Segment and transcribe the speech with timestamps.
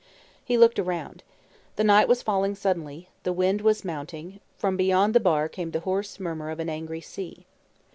[0.43, 1.21] He looked around.
[1.75, 5.81] The night was falling suddenly; the wind was mounting; from beyond the bar came the
[5.81, 7.45] hoarse murmur of an angry sea.